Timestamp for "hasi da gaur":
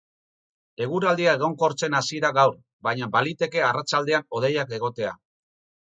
1.99-2.57